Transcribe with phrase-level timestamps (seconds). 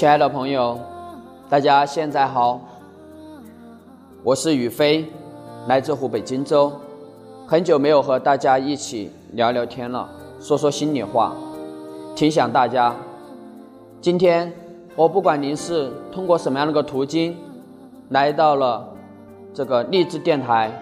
[0.00, 0.78] 亲爱的朋友，
[1.50, 2.58] 大家现在好，
[4.24, 5.04] 我是宇飞，
[5.66, 6.72] 来自湖北荆州，
[7.46, 10.08] 很久没有和大家一起聊聊天了，
[10.40, 11.34] 说说心里话，
[12.16, 12.94] 挺想大家。
[14.00, 14.50] 今天
[14.96, 17.36] 我不管您是通过什么样的个途径
[18.08, 18.88] 来到了
[19.52, 20.72] 这个励志电台，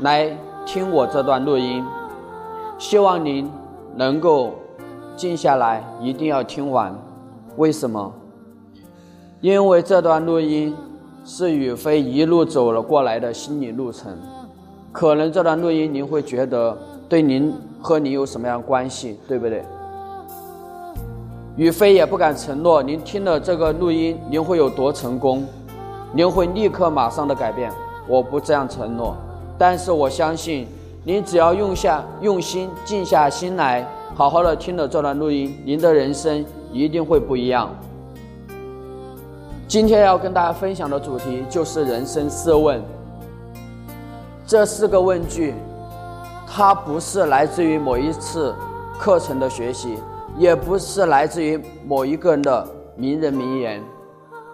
[0.00, 0.36] 来
[0.66, 1.84] 听我这段录音，
[2.76, 3.48] 希望您
[3.94, 4.54] 能够
[5.14, 6.92] 静下来，一定要听完。
[7.56, 8.12] 为什么？
[9.42, 10.72] 因为这段录音
[11.24, 14.16] 是宇飞一路走了过来的心理路程，
[14.92, 16.78] 可能这段录音您会觉得
[17.08, 19.64] 对您和您有什么样关系，对不对？
[21.56, 25.44] 宇飞也不敢承诺您听了这个录音您会有多成功，
[26.14, 27.68] 您会立刻马上的改变，
[28.06, 29.16] 我不这样承诺。
[29.58, 30.68] 但是我相信，
[31.02, 37.68] 您只要用下用心静下心来，好好的听了这段录音，您的人生一定会不一样。
[39.72, 42.78] 今天要跟大家分享的主题就是人生四问。
[44.46, 45.54] 这四个问句，
[46.46, 48.54] 它不是来自于某一次
[48.98, 49.96] 课程的学习，
[50.36, 53.82] 也不是来自于某一个人的名人名言，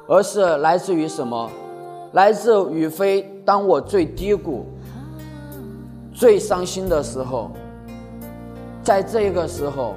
[0.07, 1.51] 而是来自于什么？
[2.13, 3.29] 来自宇飞。
[3.45, 4.67] 当我最低谷、
[6.15, 7.51] 最伤心的时候，
[8.85, 9.97] 在这个时候，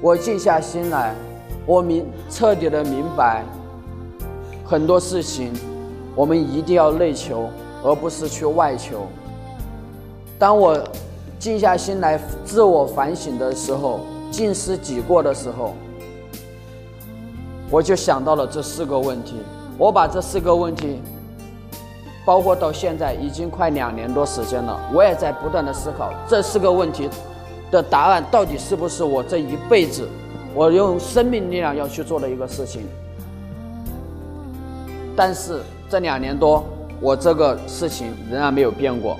[0.00, 1.14] 我静下心来，
[1.64, 3.44] 我明彻底的明白。
[4.64, 5.52] 很多事情，
[6.14, 7.48] 我们一定要内求，
[7.84, 9.06] 而不是去外求。
[10.38, 10.78] 当我
[11.38, 15.74] 静下心来自我反省的时候，静思己过的时候，
[17.70, 19.36] 我就想到了这四个问题。
[19.78, 21.00] 我把这四个问题，
[22.24, 27.08] 包括到现在已经快两年多时间了，我也在不断的思考这四个问题
[27.70, 30.08] 的答案到底是不是我这一辈子
[30.54, 32.86] 我用生命力量要去做的一个事情。
[35.16, 36.64] 但是这两年多，
[37.00, 39.16] 我这个事情仍然没有变过。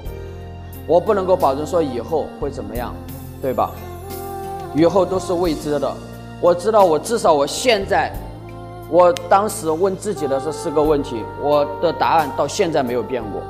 [0.86, 2.94] 我不能够保证说以后会怎么样，
[3.40, 3.70] 对吧？
[4.74, 5.94] 以后都是未知的。
[6.40, 8.10] 我知道，我至少我现在，
[8.90, 13.42] 我当时问自己的这四个问题，我的答案到现在没有变过。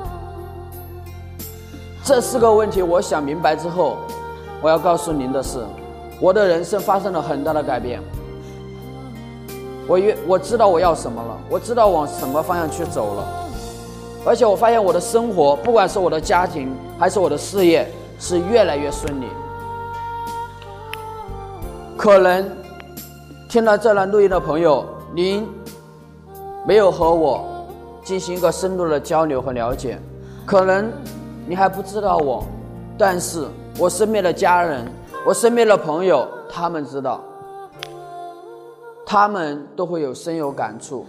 [2.03, 3.97] 这四个问题，我想明白之后，
[4.61, 5.59] 我要告诉您的是，
[6.19, 8.01] 我的人生发生了很大的改变。
[9.87, 13.25] 我越我知道我要什么了，我知道往什么方向去走了，
[14.25, 17.85] 而且我发现我的生活，不管是我的家庭还是我的事业，
[18.17, 19.27] 是越来越顺利。
[21.97, 22.49] 可能
[23.49, 25.47] 听了这段录音的朋友，您
[26.65, 27.45] 没有和我
[28.03, 29.99] 进行一个深度的交流和了解，
[30.45, 30.89] 可能
[31.45, 32.43] 你还不知道我，
[32.97, 33.45] 但是
[33.77, 34.85] 我身边的家人，
[35.25, 37.19] 我身边的朋友，他们知道。
[39.13, 41.05] 他们都会有深有感触。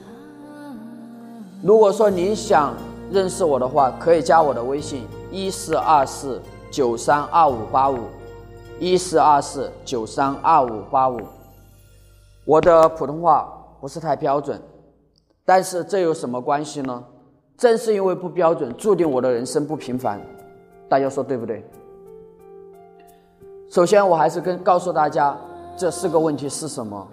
[1.63, 2.75] 如果说您想
[3.11, 6.39] 认识我的话，可以加我的微信：一四二四
[6.71, 8.01] 九三二五八五，
[8.79, 11.19] 一四二四九三二五八五。
[12.45, 13.51] 我的普通话
[13.81, 14.61] 不是太标准，
[15.47, 17.03] 但是这有什么关系呢？
[17.57, 20.21] 正是因为不标准，注定我的人生不平凡。
[20.91, 21.65] 大家说对不对？
[23.71, 25.35] 首先，我还是跟告诉大家
[25.75, 27.09] 这四个问题是什么。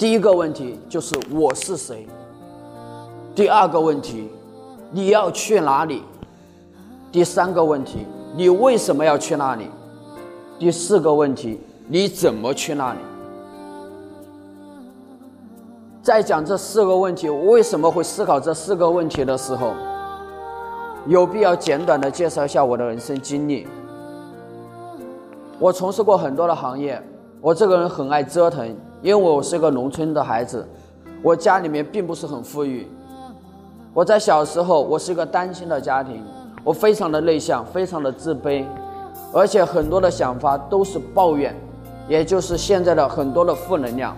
[0.00, 2.08] 第一个问题就是我是谁？
[3.34, 4.30] 第二个问题，
[4.90, 6.02] 你要去哪里？
[7.12, 9.68] 第三个问题，你为什么要去那里？
[10.58, 12.98] 第四个问题，你怎么去那里？
[16.02, 19.74] 在讲这四个问题，我为什么会思考这四个问题的时候，
[21.06, 23.68] 有必要简短的介绍一下我的人生经历。
[25.58, 27.06] 我从事过很多的行业，
[27.42, 28.74] 我这个人很爱折腾。
[29.02, 30.66] 因为我是个农村的孩子，
[31.22, 32.86] 我家里面并不是很富裕。
[33.94, 36.22] 我在小时候，我是一个单亲的家庭，
[36.62, 38.62] 我非常的内向，非常的自卑，
[39.32, 41.56] 而且很多的想法都是抱怨，
[42.08, 44.14] 也就是现在的很多的负能量。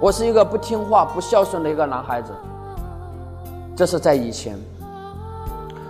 [0.00, 2.32] 我是一个不听话、不孝顺的一个男孩子。
[3.76, 4.58] 这是在以前，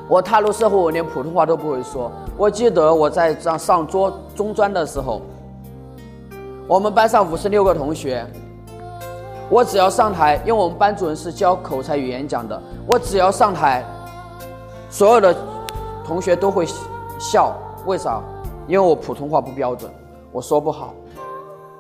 [0.07, 2.13] 我踏入社会，我连普通话都不会说。
[2.37, 5.23] 我记得我在上上中中专的时候。
[6.69, 8.27] 我们班上五十六个同学，
[9.49, 13.85] 我只要上台，因为我们班主任是教口才语言讲的，我只要上台，
[14.91, 15.35] 所有的
[16.05, 16.67] 同学都会
[17.21, 17.57] 笑。
[17.87, 18.21] 为啥？
[18.67, 19.89] 因为我普通话不标准，
[20.33, 20.93] 我说不好。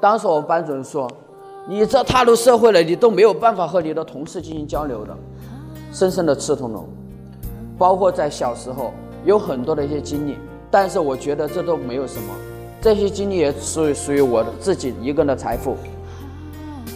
[0.00, 1.10] 当时我们班主任说
[1.66, 5.12] ：“你这踏入社会了，你都没有办法和你的同事进行交流的。”
[5.90, 6.86] 深深的刺痛了我。
[7.76, 8.92] 包括在小时候
[9.24, 10.38] 有很多的一些经历，
[10.70, 12.32] 但是我觉得这都没有什么。
[12.80, 15.76] 这些经历也属于属于我自己一个人的财富。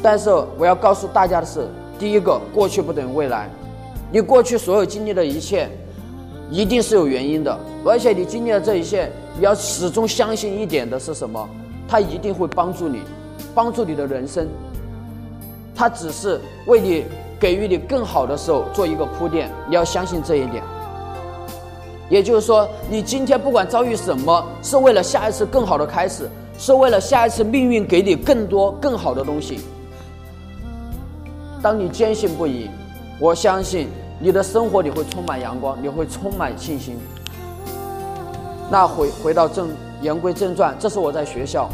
[0.03, 1.69] 但是我要告诉大家的是，
[1.99, 3.49] 第一个，过去不等于未来，
[4.11, 5.69] 你过去所有经历的一切，
[6.50, 11.49] 一定是有原因的，而且你经历了这一切，你要始终相信一点的是什么？
[11.87, 13.00] 它一定会帮助你，
[13.55, 14.49] 帮助你的人生。
[15.75, 17.05] 它只是为你
[17.38, 20.62] 给予你更好的时候做一个铺垫，你要相信这一点。
[22.11, 26.29] 也就是说，你今天不管遭遇什么，是为了下一次更好的开始，
[26.59, 29.61] 是为了下一次命运给你更多更好的东西。
[31.62, 32.69] 当你坚信不疑，
[33.21, 36.99] 我相信你的生活你会充满阳光，你会充满信心。
[38.69, 39.69] 那回回到正
[40.03, 41.71] 言归正传，这是我在学校，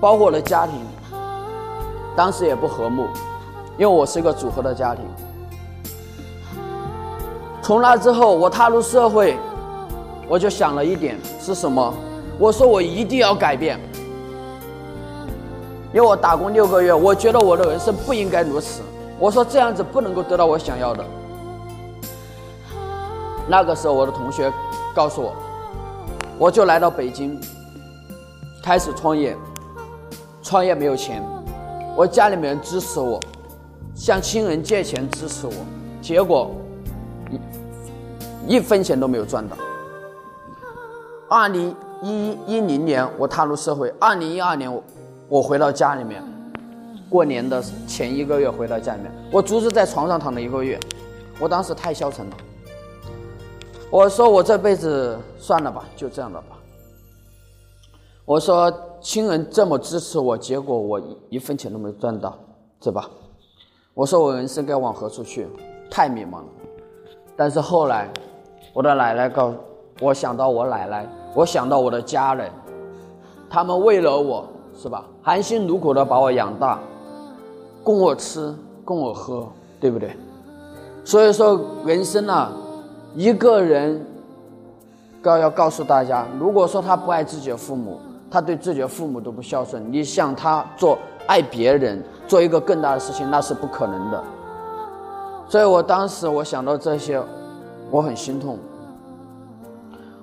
[0.00, 0.74] 包括我的家庭，
[2.14, 3.06] 当时也不和睦，
[3.76, 5.04] 因为我是一个组合的家庭。
[7.62, 9.36] 从那之后，我踏入社会，
[10.28, 11.94] 我就想了一点是什么？
[12.38, 13.78] 我说我一定要改变，
[15.92, 18.82] 因为我打工六个月，我觉得我的人生不应该如此。
[19.18, 21.04] 我说这样子不能够得到我想要的。
[23.46, 24.50] 那个时候，我的同学
[24.94, 25.32] 告诉我，
[26.38, 27.38] 我就来到北京，
[28.62, 29.36] 开始创业。
[30.42, 31.22] 创业没有钱，
[31.94, 33.20] 我家里面人支持我，
[33.94, 35.52] 向亲人借钱支持我，
[36.00, 36.50] 结果。
[38.50, 39.56] 一分钱都没有赚到。
[41.28, 44.82] 二零一一零年我踏入社会，二零一二年
[45.28, 46.20] 我回到家里面，
[47.08, 50.80] 过年的前一个月回到家里面，我足足在床上躺了一个月，
[51.38, 52.36] 我当时太消沉了。
[53.88, 56.58] 我说我这辈子算了吧，就这样了吧。
[58.24, 62.36] 我说亲人这么支持我，结果我一分钱都没赚到，
[62.82, 63.08] 是吧？
[63.94, 65.46] 我说我人生该往何处去？
[65.88, 66.48] 太迷茫了。
[67.36, 68.12] 但是后来。
[68.72, 69.52] 我的奶奶告
[70.00, 72.48] 我，想到我奶奶，我想到我的家人，
[73.50, 74.46] 他们为了我
[74.80, 76.78] 是吧，含辛茹苦的把我养大，
[77.82, 79.46] 供我吃，供我喝，
[79.80, 80.16] 对不对？
[81.04, 82.52] 所以说，人生啊，
[83.16, 84.06] 一个人
[85.20, 87.98] 告要告诉大家，如果说他不爱自己的父母，
[88.30, 90.96] 他对自己的父母都不孝顺，你想他做
[91.26, 94.22] 爱别人，做一个更大的事情，那是不可能的。
[95.48, 97.20] 所以我当时我想到这些。
[97.90, 98.56] 我很心痛，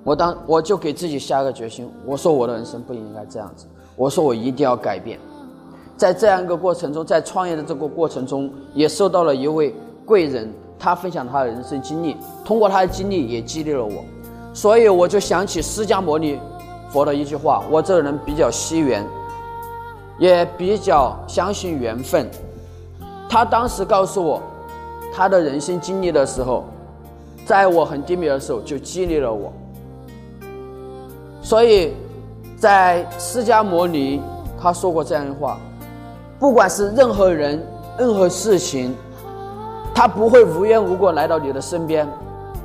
[0.02, 5.18] 我当我就给自己下个决心，我说我的人生不应该这样子，我说我一定要改变。
[5.96, 9.74] 在这样一个过程中，在创业的这个过程中，也受到了一位
[10.06, 14.02] 贵人，他分享他的人生经历，通过他的经历也激励了我，
[14.54, 16.40] 所以我就想起释迦牟尼
[16.88, 19.06] 佛的一句话，我这个人比较惜缘，
[20.18, 22.26] 也比较相信缘分。
[23.28, 24.40] 他当时告诉我
[25.12, 26.64] 他的人生经历的时候。
[27.48, 29.50] 在我很低迷的时候，就激励了我。
[31.40, 31.94] 所以，
[32.58, 34.20] 在释迦牟尼
[34.60, 35.58] 他说过这样的话：，
[36.38, 37.66] 不管是任何人、
[37.98, 38.94] 任何事情，
[39.94, 42.06] 他不会无缘无故来到你的身边。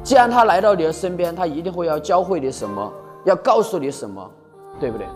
[0.04, 2.92] 既然他来到你的身边，他一定会要教会你什么，
[3.24, 4.30] 要告诉你什么，
[4.82, 5.08] 对不对？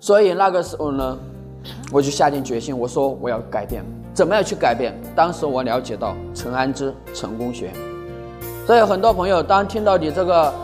[0.00, 1.18] 所以那个时候呢，
[1.92, 3.84] 我就下定决心，我说我要改变。
[4.14, 4.94] 怎么样去改变？
[5.16, 7.72] 当时我了解到陈安之成功学，
[8.64, 10.54] 所以很多朋友当听到你这个，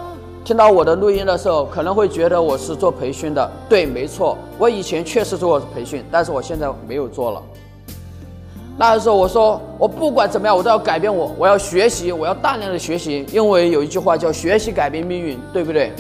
[0.45, 3.51] 听到我的录音的时候，可能会觉得我是做培训的。
[3.69, 7.43] 对，没错，我以前确实做过培训，但是我现在没有做了。
[8.79, 15.93] 那个时候我说，我不管怎么样，我都要改变我，我要学习，我要大量的学习，因为有一句话叫“学习改变命运”，对不对？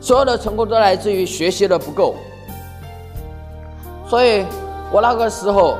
[0.00, 2.14] 所有的成功都来自于学习的不够，
[4.08, 4.46] 所以
[4.90, 5.76] 我那个时候。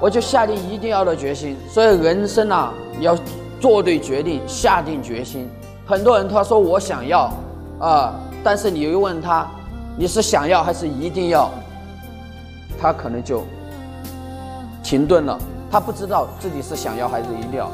[0.00, 3.14] 我就下定一定要的决心，所以人生啊，你要
[3.60, 5.46] 做对决定，下定决心。
[5.84, 7.30] 很多人他说我想要，
[7.78, 9.46] 啊，但是你又问他，
[9.98, 11.50] 你是想要还是一定要？
[12.80, 13.44] 他可能就
[14.82, 15.38] 停顿了，
[15.70, 17.70] 他不知道自己是想要还是一定要。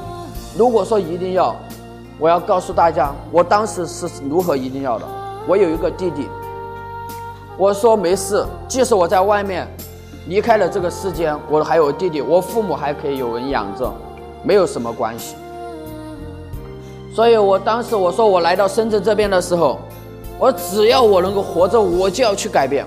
[0.59, 1.55] 如果说一定要，
[2.19, 5.05] 我要告诉大家，我当时是如何一定要的。
[5.47, 6.27] 我有一个弟弟，
[7.57, 9.69] 我说没事，即使我在外面。
[10.27, 13.93] 离开了这个世间，我还有弟弟，我父母还可以有人养着，
[14.43, 15.37] 没有什么关系。
[17.15, 19.79] 所以我当时我说我来到深圳这边的时候，
[20.39, 22.85] 我只要我能够活着，我就要去改变。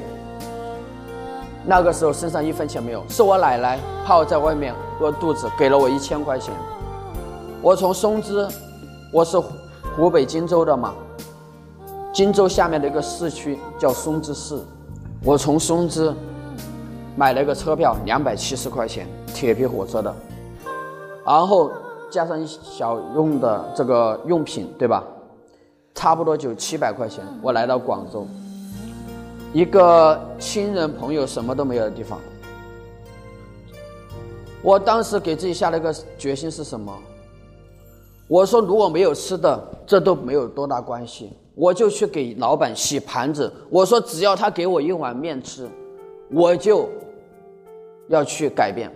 [1.66, 6.54] 那个时候身上一分钱没有，是我奶奶怕我在外面饿肚子，给了我一千块钱。
[7.62, 8.48] 我从松枝，
[9.14, 9.40] 我是
[9.96, 10.94] 湖北荆州的嘛，
[12.12, 14.60] 荆州下面的一个市区叫松滋市，
[15.24, 16.14] 我从松枝。
[17.20, 20.16] 买了个车票，两百七十块钱，铁皮火车的，
[21.26, 21.70] 然后
[22.10, 25.04] 加上一小用的这个用品，对吧？
[25.94, 27.22] 差不多就七百块钱。
[27.42, 28.26] 我来到广州，
[29.52, 32.18] 一个亲人朋友什么都没有的地方，
[34.64, 36.98] 我当时给自己下了一个决心是什么？
[38.30, 43.52] 我说如果没有吃的，这都没有多大关系，我就去给老板洗盘子。
[43.70, 45.70] 我说只要他给我一碗面吃，
[46.32, 46.88] 我就
[48.10, 48.92] 要去改变。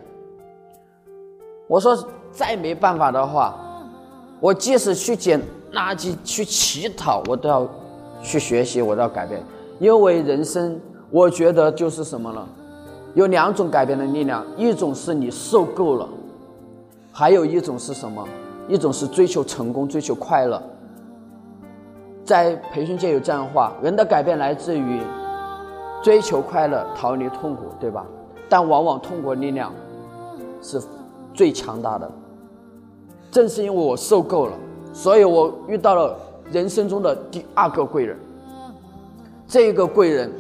[1.68, 1.98] 我说
[2.32, 3.56] 再没办法的话，
[4.42, 5.42] 我即使去捡
[5.72, 7.66] 垃圾、去乞讨，我都要
[8.22, 9.42] 去学习，我都要改变。
[9.80, 10.80] 因为人生，
[11.10, 12.46] 我觉得就是什么呢？
[13.14, 16.10] 有两种改变的力量，一种是你受够了，
[17.12, 18.28] 还有一种是什么？
[18.68, 20.62] 一种是追求成功、追求快乐。
[22.26, 25.02] 在培训界有这样的话：人的改变来自于
[26.02, 28.06] 追求快乐、逃离痛苦，对吧？
[28.50, 29.74] 但往往痛苦力量
[30.62, 30.82] 是
[31.34, 32.10] 最强大的。
[33.32, 34.54] 正是因为我受够了，
[34.94, 36.16] 所以我遇到了
[36.52, 38.18] 人生中的第二个贵人。
[39.48, 40.32] 这个贵人，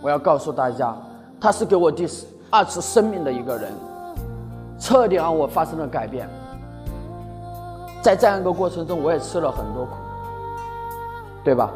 [0.00, 0.96] 我要告诉大家。
[1.40, 2.06] 他是给我第
[2.50, 3.72] 二次生命的一个人，
[4.78, 6.28] 彻底让我发生了改变。
[8.02, 9.92] 在这样一个过程中，我也吃了很多苦，
[11.44, 11.70] 对吧？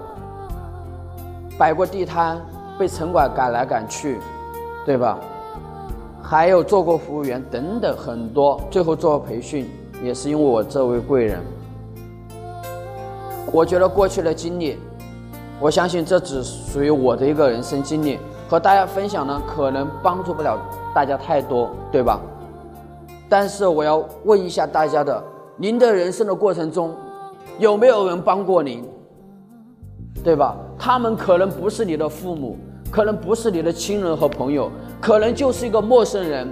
[1.56, 2.40] 摆过地摊，
[2.78, 4.20] 被城管赶来赶去，
[4.84, 5.18] 对吧？
[6.32, 9.68] 还有做过服务员等等很多，最后做培训
[10.02, 11.38] 也是因为我这位贵人。
[13.52, 14.78] 我觉得过去的经历，
[15.60, 18.18] 我相信这只属于我的一个人生经历。
[18.48, 20.58] 和大家分享呢，可能帮助不了
[20.94, 22.18] 大家太多，对吧？
[23.28, 25.22] 但是我要问一下大家的：
[25.58, 26.94] 您的人生的过程中，
[27.58, 28.82] 有没有人帮过您？
[30.24, 30.56] 对吧？
[30.78, 32.56] 他们可能不是你的父母，
[32.90, 34.70] 可能不是你的亲人和朋友，
[35.02, 36.48] 可能就是一个陌生人，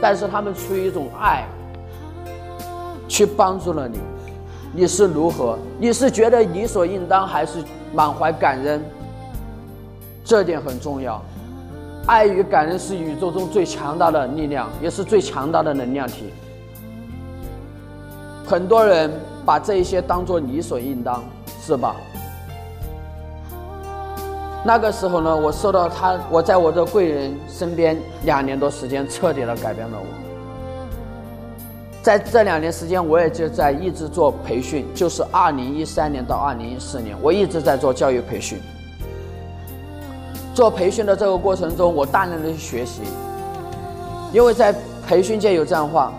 [0.00, 1.46] 但是他们出于一种爱，
[3.06, 3.96] 去帮助了你。
[4.74, 5.56] 你是如何？
[5.78, 7.62] 你是觉得理所应当，还是
[7.94, 8.82] 满怀感恩？
[10.24, 11.22] 这点很重要。
[12.06, 16.32] 爱与感恩是宇宙中最强大的力量，也是最强大的能量体。
[18.44, 19.08] 很多人
[19.46, 21.22] 把这一些当做理所应当，
[21.60, 21.94] 是吧？
[24.64, 30.06] 那个时候呢，我受到他，我在我的贵人身边两年多时间，彻底的改变了我。
[32.00, 38.60] 在这两年时间，我也就在一直做培训，就是二零一三年到二零一四年，我一直在做教育培训。
[40.54, 43.02] 做培训的这个过程中，我大量的去学习，
[44.32, 44.72] 因为在
[45.08, 46.12] 培训界有这样的话，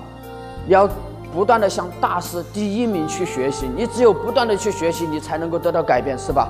[0.67, 0.89] 要
[1.33, 6.49] 不断的向大师第一名去学习，你只有不断的去学习，你才能够得到改变，是吧？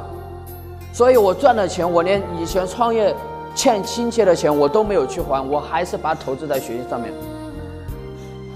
[0.94, 3.14] 所以我赚的钱，我连以前创业
[3.56, 7.12] 欠亲戚的钱我都没有去还，我还是把投资在学习上面。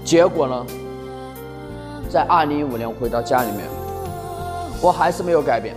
[0.04, 0.66] 结果呢，
[2.08, 3.66] 在二零一五年回到家里面，
[4.80, 5.74] 我还是没有改变，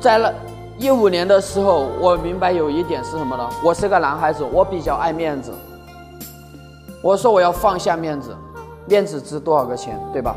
[0.00, 0.30] 在那。
[0.78, 3.48] 一五年的时候，我明白有一点是什么呢？
[3.62, 5.52] 我是个男孩子，我比较爱面子。
[7.00, 8.34] 我说我要放下面子，
[8.86, 10.34] 面子值多少个钱，对吧？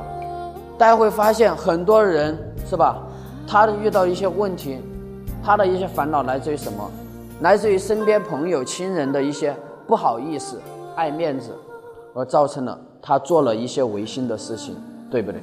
[0.77, 2.37] 大家会发现很多人
[2.69, 3.01] 是吧？
[3.47, 4.79] 他遇到一些问题，
[5.43, 6.91] 他的一些烦恼来自于什么？
[7.41, 10.61] 来自于身边朋友、亲人的一些不好意思、
[10.95, 11.51] 爱面子，
[12.13, 14.75] 而造成了他做了一些违心的事情，
[15.11, 15.41] 对不对？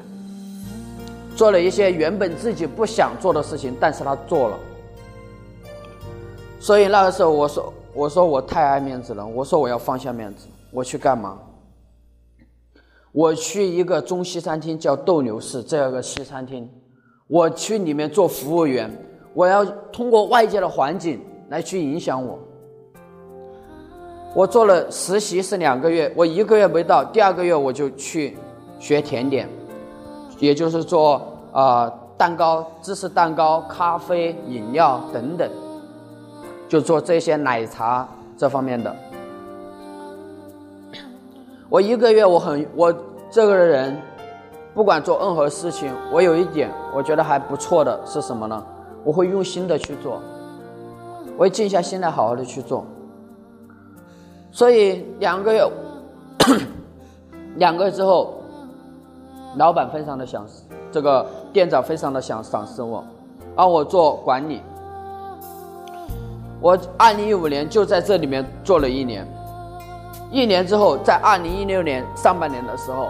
[1.36, 4.58] 做了一些原本自己不想做的事情，但是他做了。
[6.60, 9.26] 所以那个时候，我说：“我说我太爱面子了。
[9.26, 11.38] 我说我要放下面子，我去干嘛？
[13.12, 16.68] 我去一个中西餐厅，叫斗牛士这样一个西餐厅，
[17.26, 18.90] 我去里面做服务员。
[19.34, 22.38] 我要通过外界的环境来去影响我。
[24.34, 28.36] 我做了实习是两个月，我一个月没到，第二个月我就去
[28.78, 29.48] 学甜点，
[30.38, 35.48] 也就是做啊蛋糕、芝士蛋糕、咖啡、饮料等等。”
[36.68, 38.96] 就做这些奶茶这方面的。
[41.68, 42.94] 我一个月，我很我
[43.30, 43.94] 这个人，
[44.74, 48.64] 不管做任何事情，我有一点我觉得还不错的是什么呢？
[49.04, 50.20] 我会用心的去做，
[51.36, 52.86] 我会静下心来好好的去做。
[54.50, 55.68] 所以两个月，
[57.56, 58.34] 两个月之后，
[59.56, 60.46] 老板非常的想，
[60.90, 63.04] 这个店长非常的想赏识我，
[63.56, 64.62] 让我做管理。
[66.60, 69.26] 我二零一五年就在这里面做了一年，
[70.30, 73.08] 一年之后，在二零一六年上半年的时候，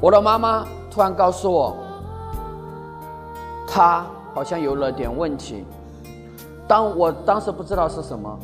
[0.00, 1.76] 我的妈妈突然告诉我，
[3.66, 5.64] 她好像有了点问题。
[6.68, 8.38] 当我当时不知道是什么，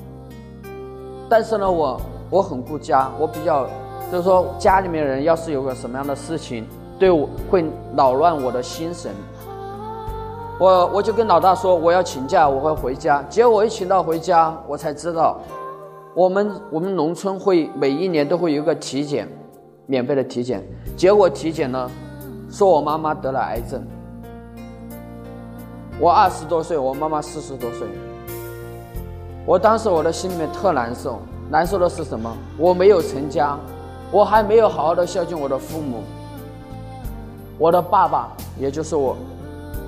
[1.29, 3.69] 但是呢，我我很顾家，我比较
[4.11, 6.67] 就是说家里面人要是有个什么样的事情，
[6.99, 7.65] 对我会
[7.97, 9.13] 扰乱我的心神。
[10.59, 13.23] 我我就跟老大说我要请假，我会回家。
[13.29, 15.39] 结果我一请到回家，我才知道，
[16.15, 19.29] 我们我们农村会每一年都会有一个体检，
[19.87, 20.62] 免费的体检。
[20.97, 21.91] 结果体检呢，
[22.50, 23.85] 说我妈妈得了癌症。
[26.00, 27.87] 我二十多岁，我妈妈四十多岁。
[29.47, 32.35] 我当时我的心里面特难受，难受的是什么？
[32.59, 33.57] 我没有成家，
[34.11, 36.03] 我还没有好好的孝敬我的父母。
[37.59, 39.17] 我的爸爸，也就是我，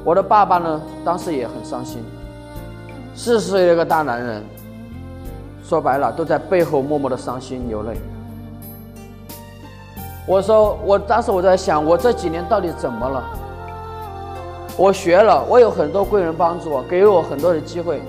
[0.04, 2.00] 我的爸爸呢，当时也很伤心。
[3.14, 4.44] 四十岁的一个大男人，
[5.64, 7.96] 说白了都在背后默默的伤心流泪。
[10.26, 13.22] 我说，我当时我在想，我这几年到底怎么了？
[14.76, 18.02] 我学了，我有很多贵人帮助我，给我很多的机会，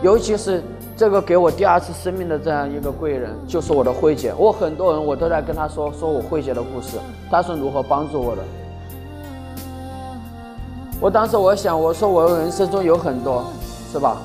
[0.00, 0.62] 尤其是
[0.96, 4.32] 这个给我第二次生命的这样一个贵人，就是我的慧姐。
[4.38, 6.98] 我很多人我都在跟她说，说我慧姐的故事，
[7.30, 8.42] 她是如何帮助我的。
[11.00, 13.44] 我当时我想，我说我人生中有很多，
[13.92, 14.18] 是吧？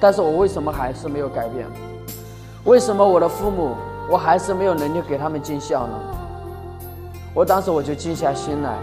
[0.00, 1.66] 但是我为什么还是没有改变？
[2.64, 3.74] 为什么我的父母，
[4.10, 5.94] 我还是没有能力给他们尽孝呢？
[7.34, 8.78] 我当时我就静下心来。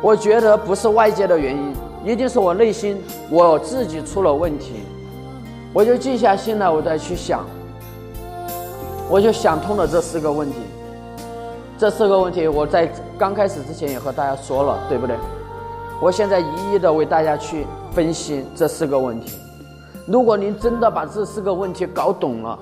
[0.00, 4.84] 我觉得不是外界的原因，一定是我内心我自己出了问题。
[5.72, 7.44] 我就静下心来，我再去想，
[9.08, 10.56] 我就想通了这四个问题。
[11.76, 15.16] 这四个问题我在刚开始之前也和大家说了，对不对？
[16.00, 19.38] 我现在一一的为大家去分析这四个问题。
[20.06, 22.58] 如果您真的把这四个问题搞懂了，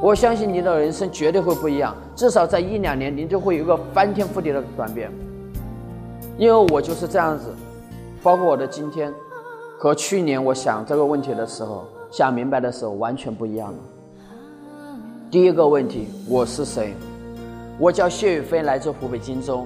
[0.00, 5.10] 我相信您的人生绝对会不一样，至少在一两年，您就会有一个翻天覆地的转变。
[6.36, 7.54] 因为我就是这样子，
[8.22, 9.12] 包括我的今天，
[9.78, 13.78] 和去年我想这个问题的时候想明白的时候完全不一样了。
[15.30, 16.92] 第一个问题，我是谁？
[17.78, 19.64] 我叫谢宇飞，来自湖北荆州，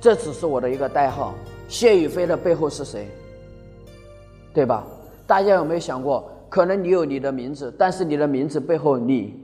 [0.00, 1.34] 这只是我的一个代号。
[1.68, 3.08] 谢宇飞的背后是谁？
[4.54, 4.84] 对吧？
[5.26, 9.42] 大家有没有想过，可能你有你的名字，但是你的名字背后你。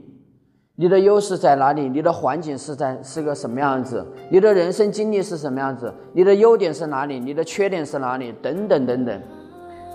[0.75, 1.89] 你的优势在哪里？
[1.89, 4.05] 你的环境是在是个什么样子？
[4.29, 5.91] 你的人生经历是什么样子？
[6.13, 7.19] 你的优点是哪里？
[7.19, 8.31] 你的缺点是哪里？
[8.43, 9.21] 等等等等，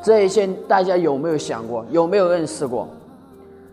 [0.02, 1.86] 这一些大家有没有想过？
[1.88, 2.88] 有没有认识过？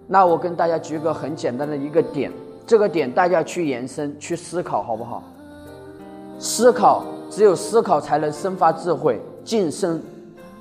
[0.06, 2.32] 那我跟大家举个很简单的一个点，
[2.68, 5.24] 这个点大家去延伸去思考，好不好？
[6.38, 10.00] 思考，只有思考才能生发智慧，晋升，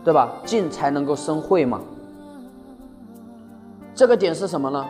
[0.03, 0.33] 对吧？
[0.47, 1.79] 晋才能够生慧嘛。
[4.01, 4.83] 这个点是什么呢？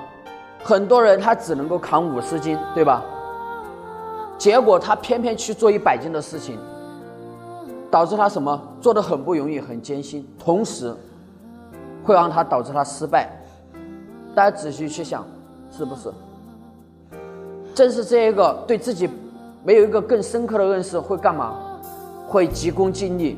[0.63, 3.03] 很多人他只能够扛五十斤，对吧？
[4.39, 6.57] 结果他偏偏去做一百斤的事情，
[7.91, 8.63] 导致他什么？
[8.81, 10.95] 做的很不容易，很艰辛，同时
[12.05, 13.29] 会让他导致他失败。
[14.33, 15.27] 大家仔细去想，
[15.77, 16.09] 是不是？
[17.75, 19.11] 正是这一个对自己
[19.65, 21.57] 没有一个更深刻的认识，会干嘛？
[22.29, 23.37] 会急功近利，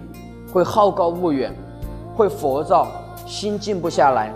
[0.53, 1.51] 会好高骛远，
[2.15, 2.89] 会浮躁，
[3.27, 4.35] 心静不下来。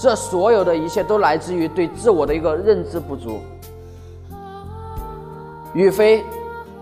[0.00, 3.40] 这所有的一切都来自于对自我的一个认知不足。
[5.74, 6.24] 宇飞，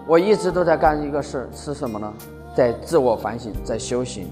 [0.07, 2.13] 我一直都在干一个事，是什么呢？
[2.55, 4.29] 在自我反省，在修行。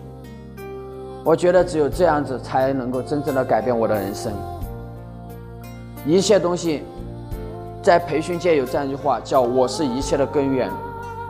[1.24, 4.30] 我觉得只有这样子，才能够真正的改变我的人生。
[6.06, 6.82] 一切东西，
[7.82, 10.70] 在培训界有这样一句话，叫“我是一切的根源”，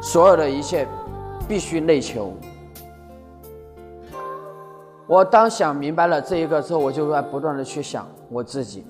[0.03, 0.88] 所有的一切
[1.47, 2.33] 必须内求。
[5.07, 8.87] 我当想明白了这一个之后，我就在不断的去想我自己。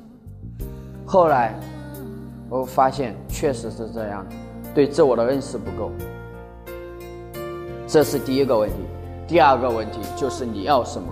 [1.04, 1.58] 后来，
[2.48, 4.24] 我发现确实是这样，
[4.72, 5.90] 对自我的认识不够。
[7.88, 8.76] 这是第一个问题。
[9.26, 11.08] 第二个问题就是你要什么？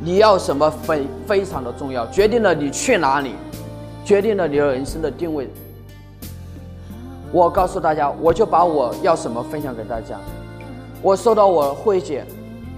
[0.00, 3.34] 你要什么非非常的重要，决定了你去哪里，
[4.04, 5.50] 决定了你的人生的定位。
[7.30, 10.18] 我告诉大家，我就把我要什么分享给大家。
[11.02, 12.24] 我受到我慧姐。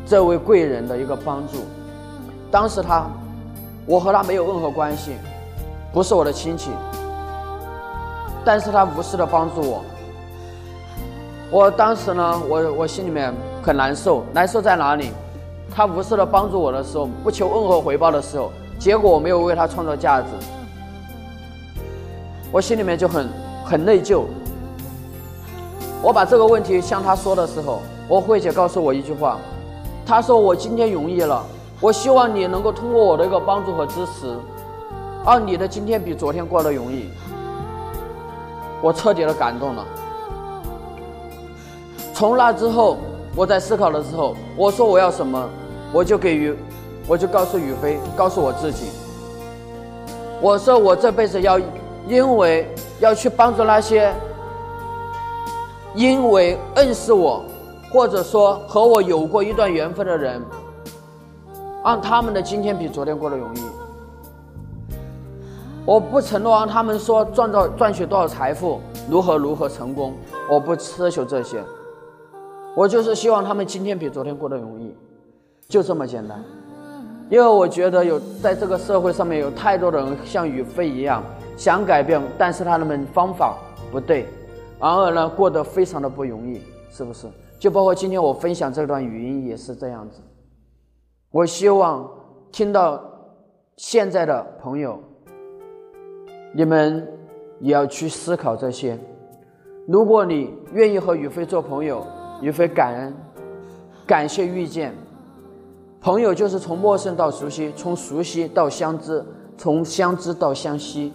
[0.06, 1.64] 这位贵人的一个帮助，
[2.48, 3.06] 当时他，
[3.86, 5.16] 我和他没有任何关系，
[5.92, 6.70] 不是我的亲戚，
[8.44, 9.82] 但是他无私的帮助我。
[11.50, 15.10] 我当时呢，我我心里面很难受，难受在哪里？
[15.74, 20.28] 他无私的帮助我的时候，不求任何回报的时候，结果我没有为他创造价值，
[22.52, 23.28] 我心里面就很
[23.64, 24.22] 很内疚。
[26.00, 29.36] 我把这个问题向他说的时候，我慧姐告诉我一句话。
[30.06, 31.44] 他说：“我今天容易了，
[31.80, 34.32] 我希望你能够通过我的一个帮助和支持，
[35.24, 37.10] 让你的今天比昨天过得容易。”
[38.80, 39.84] 我彻底的感动了。
[42.14, 42.98] 从那之后，
[43.34, 45.48] 我在思考的时候，我说我要什么，
[45.92, 46.56] 我就给予，
[47.08, 48.86] 我就告诉宇飞，告诉我自己，
[50.40, 51.58] 我说我这辈子要，
[52.06, 54.14] 因为要去帮助那些，
[55.94, 57.44] 因为认识我。
[57.96, 60.42] 或者说和我有过一段缘分的人，
[61.82, 63.60] 让他们的今天比昨天过得容易。
[65.86, 70.12] 我不承诺让他们说赚到赚取多少财富，如何如何成功，
[70.50, 71.64] 我不奢求这些。
[72.74, 74.94] 我就是希望他们今天比昨天过得容易，
[75.66, 76.44] 就这么简单。
[77.30, 81.22] 因为我觉得有在这个社会上面有太多的人像宇飞一样
[81.56, 83.54] 想改变，但是他们方法
[83.90, 84.26] 不对，
[84.78, 87.26] 然而呢过得非常的不容易，是不是？
[87.58, 90.20] 就包括今天我分享这段语音也是这样子。
[91.30, 92.08] 我希望
[92.52, 93.02] 听到
[93.76, 94.98] 现在的朋友，
[96.54, 97.06] 你们
[97.60, 98.98] 也要去思考这些。
[99.86, 102.06] 如果你愿意和宇飞做朋友，
[102.40, 103.14] 宇飞感恩，
[104.06, 104.92] 感谢遇见。
[106.00, 109.24] 朋友就是从陌生到熟悉，从熟悉到相知，
[109.56, 111.12] 从相知到相惜，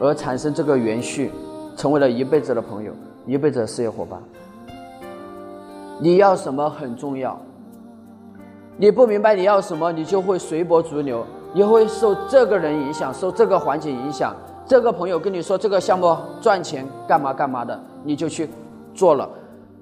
[0.00, 1.30] 而产生这个延续，
[1.76, 2.92] 成为了一辈子的朋友，
[3.26, 4.22] 一辈子的事业伙伴。
[6.00, 7.38] 你要什么很重要，
[8.76, 14.34] 你不明白你要什么，你就会随波逐流，你会受这个人影响，受这个环境影响。
[14.66, 18.48] 这个朋友跟你说这个项目赚钱，干嘛干嘛的，你就去
[18.94, 19.28] 做了；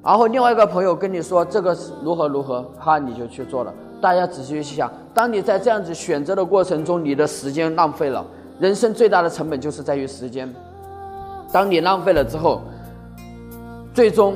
[0.02, 3.72] 然后另外一个朋友跟你说这个如何如何，哈，你就去做了。
[4.00, 8.24] 大家仔细去想，当你在这样子选择的过程中，你的时间浪费了。
[8.58, 10.52] 人生最大的成本就是在于时间。
[11.52, 12.60] 当你浪费了之后，
[13.94, 14.34] 最终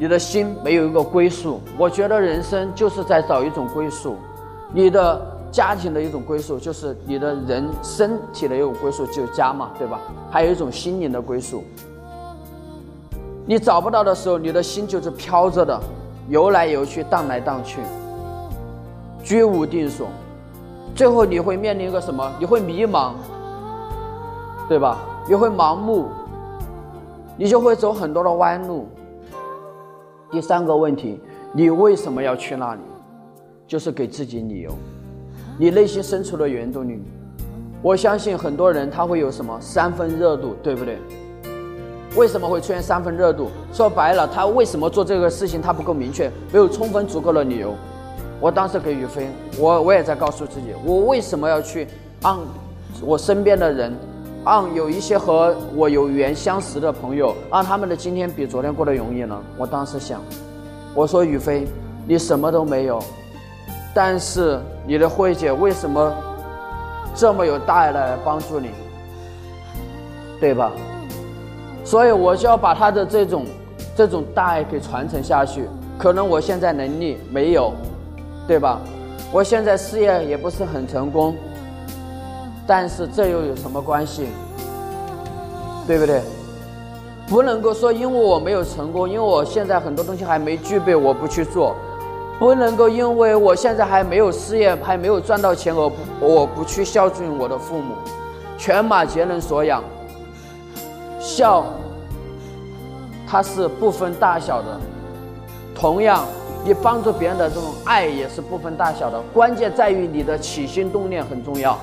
[0.00, 1.60] 你的心没有一个归宿。
[1.76, 4.16] 我觉得人生就是在找一种归宿，
[4.72, 5.20] 你的
[5.52, 10.00] 家庭的一种归宿，就是你的人身体的一种归宿，就家嘛，对吧？
[10.30, 11.62] 还有一种心灵的归宿。
[13.44, 15.78] 你找不到的时候，你的心就是飘着的，
[16.30, 17.82] 游来游去，荡来荡去。
[19.22, 20.06] 居无定所，
[20.94, 22.32] 最后你会面临一个什么？
[22.38, 23.12] 你会迷茫，
[24.66, 24.96] 对吧？
[25.28, 26.08] 你会盲目，
[27.36, 28.88] 你就会走很多的弯路。
[30.30, 31.18] 第三个问题，
[31.52, 32.80] 你为什么要去那里？
[33.66, 34.70] 就是给自己理由，
[35.58, 37.02] 你内心深处的原动力。
[37.82, 40.98] 我相信很多人他会有什么三分热度，对不对？
[42.16, 43.48] 为什么会出现三分热度？
[43.72, 47.74] 说白了，他为什么做这个事情他不够明确，没有充分足够的理由。
[48.40, 51.88] 我当时给宇飞，我我也在告诉自己，我为什么要去
[52.22, 52.38] 让
[53.02, 53.92] 我身边的人，
[54.44, 59.38] 让有一些和我有缘相识的朋友，让他们的今天比昨天过得容易呢？
[59.56, 60.20] 我当时想，
[60.94, 61.66] 我说宇飞，
[62.06, 63.02] 你什么都没有，
[63.94, 66.12] 但是你的慧姐为什么
[67.14, 68.70] 这么有大爱来帮助你，
[70.40, 70.72] 对吧？
[71.84, 73.44] 所以我就要把他的这种
[73.96, 75.68] 这种大爱给传承下去。
[75.98, 77.72] 可能我现在能力没有。
[78.48, 78.80] 对吧？
[79.32, 81.36] 我现在事业也不是很成功，
[82.70, 84.28] 但是这又有什么关系？
[85.88, 86.22] 对不对？
[87.26, 91.74] 不能够说因为我没有成功，因为我现在很多东西还没具备，我不去做；
[92.38, 97.96] 不能够因为我现在还没有事业，还没有赚到钱，我不我不去孝顺我的父母。
[98.56, 99.82] 犬马皆能所养，
[101.18, 101.64] 孝，
[103.26, 104.78] 它是不分大小的，
[105.74, 106.24] 同样。
[106.64, 111.76] 你帮助别人的这种爱也是不分大小的，关键在于你的起心动念很重要。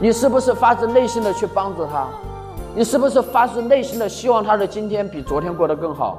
[0.00, 2.06] 你是不是发自内心的去帮助他？
[2.76, 6.18] 你是不是发自内心的希望他的今天比昨天过得更好？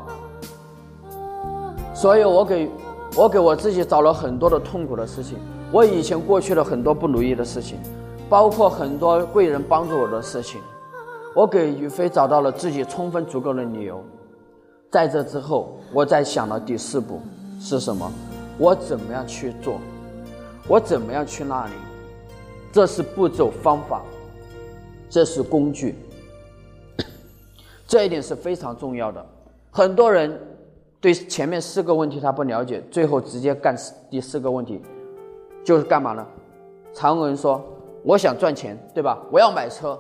[1.94, 2.70] 所以我给
[3.16, 5.38] 我给我自己找了很多的痛苦的事情，
[5.72, 7.80] 我以前过去了很多不如意的事情，
[8.28, 10.60] 包括很多贵人帮助我的事情，
[11.34, 14.04] 我给宇飞找到了自己充分足够的理由。
[14.92, 17.22] 在这之后，我再想了第四步
[17.62, 18.12] 是什么？
[18.58, 19.76] 我怎么样去做？
[20.68, 21.72] 我怎么样去那里？
[22.72, 24.02] 这是步骤方法，
[25.10, 25.96] 这是工具。
[27.88, 29.26] 这一点是非常重要的。
[29.72, 30.40] 很多人
[31.00, 33.76] 对前面四个问题他不了解，最后直接干
[34.10, 34.82] 第四个问题，
[35.64, 36.26] 就是干嘛呢？
[36.94, 37.64] 常有人说
[38.04, 39.18] ：“我想赚钱，对吧？
[39.32, 39.98] 我要买车。”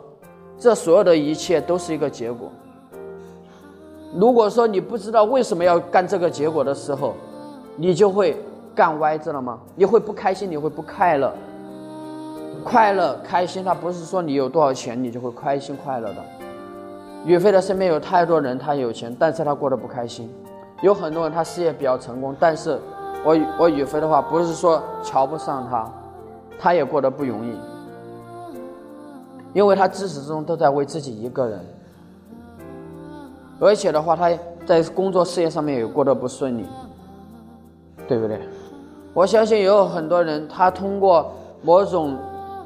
[0.60, 2.51] 这所有的一切都是一个结果。
[4.13, 7.13] 如果说你不知道为什么要干这个结果的时候，
[7.77, 8.36] 你就会
[8.75, 9.60] 干歪，知道吗？
[9.75, 11.34] 你会不开心，你会不快乐。
[12.63, 16.24] 快乐、开心，它不是说你有多少钱你就会开心快乐的。
[17.26, 20.32] 宇飞的身边有太多人，他有钱，但是他过得不开心。
[20.82, 22.80] 有很多人他事业比较成功，但是
[23.26, 25.91] 我我宇飞的话不是说瞧不上他，
[26.58, 27.58] 他也过得不容易，
[29.54, 31.60] 因为他自始至终都在为自己一个人。
[33.60, 34.32] 而且的话，他
[34.65, 36.65] 在工作事业上面也过得不顺利，
[38.08, 38.39] 对不对？
[39.13, 41.30] 我相信也有很多人，他通过
[41.62, 42.17] 某种，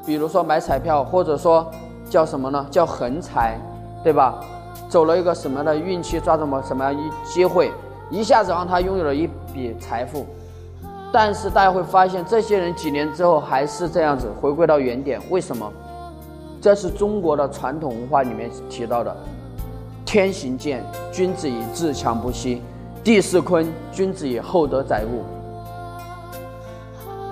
[0.06, 1.70] 比如说买彩票，或者说
[2.10, 2.66] 叫什么呢？
[2.70, 3.58] 叫横财，
[4.04, 4.36] 对吧？
[4.90, 7.72] 走了一个什么样的运气，抓住么什么样一机会，
[8.10, 10.26] 一下子让他拥有了一笔财富。
[11.12, 15.22] 但是大家会发现，这些人几年之后还是这样子，回归到原点。
[15.30, 15.72] 为什么？
[16.62, 19.16] 这是中国的传统文化里面提到的。
[20.06, 22.62] 天行健，君子以自强不息；
[23.04, 25.24] 地势坤，君子以厚德载物。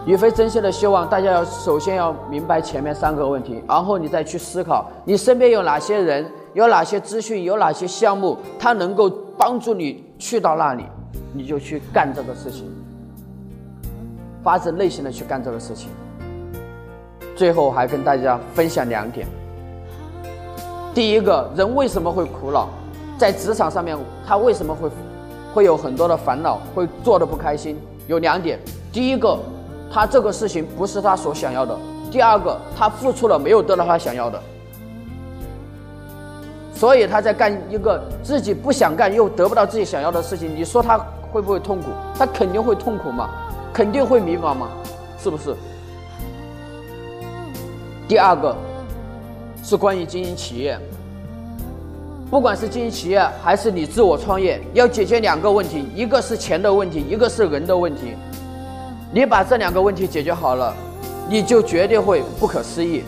[0.07, 10.85] 宇飞真心的希望大家要首先要明白前面三个问题，然后你再去思考你身边有哪些人，有哪些资讯，有哪些项目，它能够帮助你去到那里，
[11.33, 12.67] 你就去干这个事情，
[14.43, 15.89] 发自内心的去干这个事情。
[17.35, 19.27] 最后还跟大家分享两点。
[20.95, 22.67] 第一个人为什么会苦恼，
[23.19, 24.89] 在职场上面他为什么会
[25.53, 27.79] 会有很多的烦恼，会做的不开心？
[28.07, 28.59] 有两点。
[28.91, 29.39] 第一个，
[29.93, 31.75] 他这个事情不是他所想要的；
[32.11, 34.41] 第二个，他付出了没有得到他想要的，
[36.73, 40.49] 所以他在干一个自己不想干又得不到自己想要的事情。
[40.55, 40.97] 你说他
[41.31, 41.89] 会不会痛苦？
[42.17, 43.29] 他肯定会痛苦嘛，
[43.73, 44.69] 肯定会迷茫嘛，
[45.17, 45.55] 是不是？
[48.07, 48.55] 第二个。
[49.63, 50.75] 是关于经营企业，
[52.31, 58.15] 不管是经营企业还是你自我创业，要解决两个问题，一个是钱的问题，一个是人的问题。
[59.13, 60.73] 你把这两个问题解决好了，
[61.29, 63.03] 你就绝对会不可思议。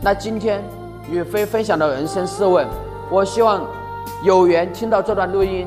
[0.00, 0.62] 那今天
[1.10, 2.66] 宇飞分享的人生四问，
[3.10, 3.66] 我希望
[4.22, 5.66] 有缘听到这段录音，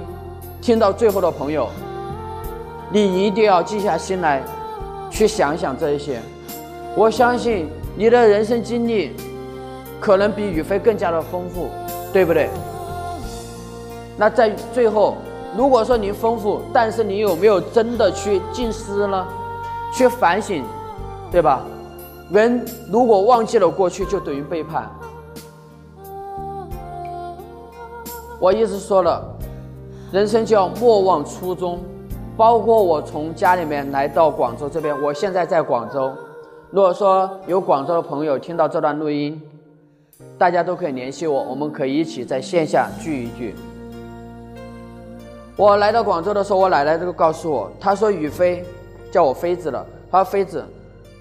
[0.61, 1.69] 听到最后的朋友，
[2.91, 4.41] 你一定要静下心来，
[5.09, 6.19] 去想想这一些。
[6.95, 7.67] 我相信。
[7.97, 9.13] 你的人生经历
[9.99, 11.67] 可能比宇飞更加的丰富，
[12.13, 12.49] 对不对？
[14.15, 15.17] 那在最后，
[15.57, 19.27] 如果说你丰富，但是你有没有真的去静思呢？
[19.93, 20.63] 去反省，
[21.31, 21.65] 对吧？
[22.31, 24.89] 人如果忘记了过去，就等于背叛。
[28.39, 29.23] 我一直说了，
[30.11, 31.79] 人生叫莫忘初衷。
[32.37, 36.09] 包括我从家里面来到广州这边，我现在在广州。
[36.71, 39.41] 如果说有广州的朋友听到这段录音，
[40.37, 43.55] 大家都可以联系我，我们可以一起在线下聚一聚。
[45.59, 48.63] 我来到广州的时候，我奶奶都告诉我，她说：“宇飞，
[49.11, 50.63] 叫我飞子了。”她说：“飞子，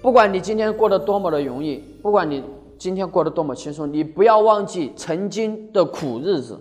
[0.01, 2.41] 不管你今天过得多么的容易，不管你
[2.77, 6.57] 今天过得多么轻松，你不要忘记曾经的苦日子。”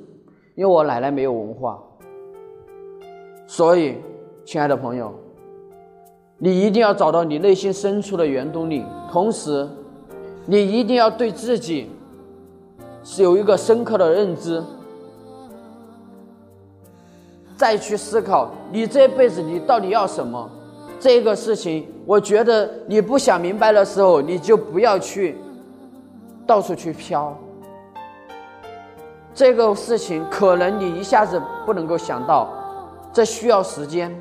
[0.59, 1.79] 因为我奶奶没有文化，
[3.47, 3.95] 所以，
[4.45, 5.15] 亲爱的朋友。
[6.37, 9.69] 你一定要找到你内心深处的原动力，同时，
[10.47, 11.89] 你一定要对自己
[13.05, 14.61] 是有一个深刻的认知，
[17.59, 20.49] 再去思考你这辈子你到底要什么。
[21.01, 25.37] 这个事情，我觉得你不想明白的时候，你就不要去
[26.47, 27.37] 到处去飘。
[29.35, 32.49] 这个事情可能你一下子不能够想到，
[33.13, 34.17] 这需要时间。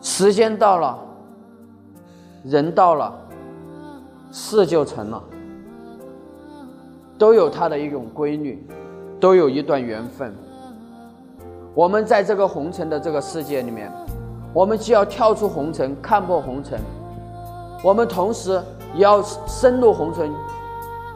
[0.00, 0.98] 时间到了，
[2.42, 3.14] 人到了，
[4.30, 5.22] 事就成了，
[7.16, 8.66] 都有它的一种规律，
[9.20, 10.34] 都有一段缘分。
[11.74, 13.90] 我们在这个红尘的这个世界里面，
[14.52, 16.78] 我们既要跳出红尘，看破红尘，
[17.82, 18.62] 我们同时
[18.94, 20.30] 也要深入红尘，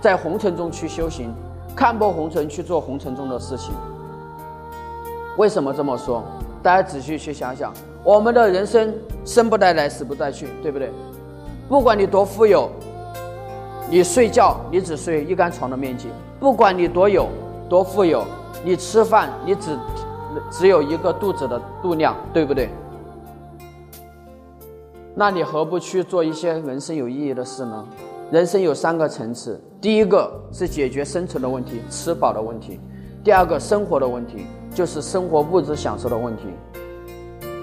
[0.01, 1.31] 在红尘中去修行，
[1.75, 3.75] 看破红尘，去做红尘中的事情。
[5.37, 6.23] 为什么这么说？
[6.63, 7.71] 大家仔细去想想。
[8.03, 8.95] 我们的人生
[9.27, 10.91] 生不带来，死不带去，对不对？
[11.69, 12.71] 不管你多富有，
[13.91, 16.07] 你睡觉你只睡一张床的面积；
[16.41, 17.27] 不管你多有
[17.69, 18.25] 多富有，
[18.65, 19.77] 你吃饭你只
[20.51, 22.69] 只有一个肚子的度量，对不对？
[25.15, 27.85] 那你何不去做一些人生有意义的事呢？
[28.31, 32.79] 人生有三个层次：第一个是解决生存的问题，吃饱的问题；
[33.23, 36.43] 第二个生活的问题，就是生活物质享受的问题。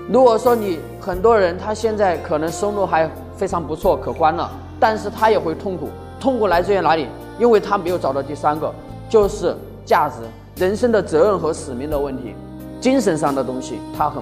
[0.09, 7.07] 如果说你很多人他现在可能收入还非常不错可观了，但是他也会痛苦，痛苦来自于哪里？
[7.39, 8.73] 因为他没有找到第三个，
[9.09, 9.55] 就是
[9.85, 10.15] 价值、
[10.55, 12.35] 人生的责任和使命的问题，
[12.83, 14.21] 精神上的东西他很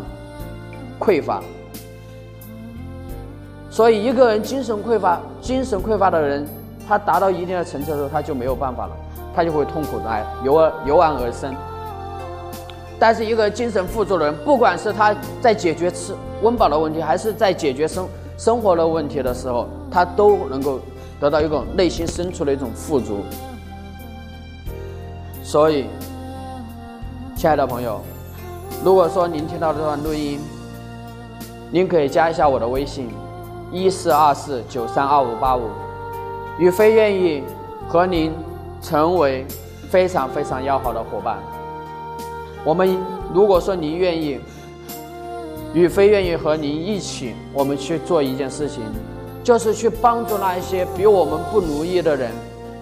[0.99, 1.41] 匮乏。
[3.71, 6.47] 所以一个人精神匮乏、精神匮乏的人，
[6.87, 8.95] 他达到一定的层次的时候，他就没有办法了，
[9.35, 11.51] 他就会痛苦的来由而由然而生。
[12.99, 20.79] 但是一个精神富足的人，不管是他在解决吃温饱的问题，还是在解决生生活的问题的时候，他都能够
[21.19, 23.21] 得到一种内心深处的一种富足。
[25.41, 25.87] 所以，
[27.35, 27.99] 亲爱的朋友，
[28.83, 30.39] 如果说您听到这段录音，
[31.69, 33.09] 您可以加一下我的微信：
[33.71, 35.69] 一四二四九三二五八五，
[36.57, 37.43] 宇飞愿意
[37.87, 38.33] 和您
[38.81, 39.45] 成为
[39.87, 41.37] 非常非常要好的伙伴。
[42.63, 42.97] 我们
[43.31, 44.39] 如果说您愿意，
[45.75, 48.81] 宇飞愿意和您一起，我们去做一件事情，
[49.43, 52.31] 就是去帮助那一些比我们不如意的人，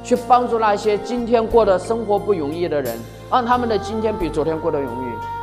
[0.01, 2.97] 去帮助那些今天过的生活不容易的人，
[3.29, 5.38] 让他们的今天比昨天过得容易，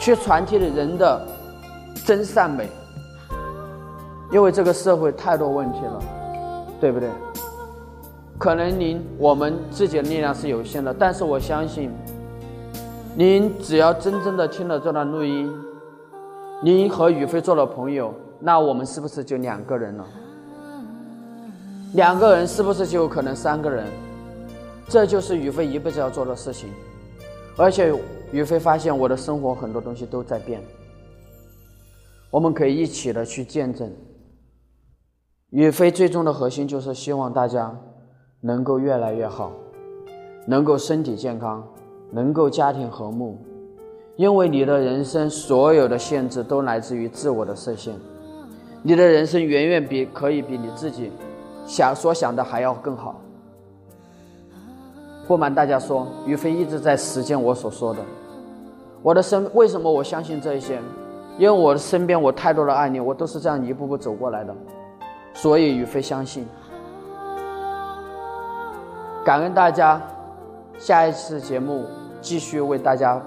[0.00, 1.24] 去传递的人的
[2.04, 2.68] 真善美。
[4.32, 6.02] 因为这个社会太多问题了，
[6.80, 7.08] 对不对？
[8.38, 11.90] 可能您我们自己的力量是有限的，但是我相信，
[13.14, 15.52] 您只要真正的听了这段录音，
[16.62, 20.06] 您和宇飞做了朋友，那我们是不是就两个人了？
[21.94, 23.84] 两个人是不是就有可能三个人？
[24.88, 26.68] 这就是宇飞一辈子要做的事情。
[27.56, 27.92] 而且
[28.32, 30.62] 宇飞发现我的生活很多东西都在变，
[32.30, 33.90] 我们可以一起的去见证。
[35.50, 37.76] 宇飞最终的核心就是希望大家
[38.40, 39.50] 能够越来越好，
[40.46, 41.66] 能够身体健康，
[42.12, 43.36] 能够家庭和睦。
[44.16, 47.94] 因为你的人生所有的限制都来自于自我的设限，
[48.82, 51.10] 你的人生远远比可以比你自己
[51.66, 53.20] 想所想的还要更好。
[55.26, 58.00] 不瞒大家说，宇飞一直在实践我所说的。
[59.02, 60.80] 我的身为什么我相信这一些？
[61.38, 64.54] 因为我的身边我太多的案例，我都是这样一步步走过来的。
[65.32, 66.46] 所以宇飞相信，
[69.24, 70.02] 感恩大家，
[70.78, 71.86] 下一次节目
[72.20, 73.18] 继续为大家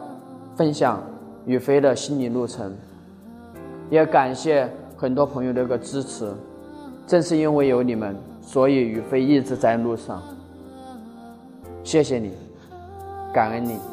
[0.55, 1.01] 分享
[1.45, 2.75] 宇飞的心理路程，
[3.89, 6.31] 也感谢很多朋友的一个支持，
[7.07, 10.21] 正是因为有你们，所以宇飞一直在路上，
[11.83, 12.31] 谢谢你，
[13.33, 13.92] 感恩你。